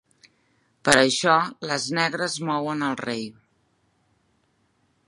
[0.87, 1.35] Per això,
[1.73, 3.23] les negres mouen el rei.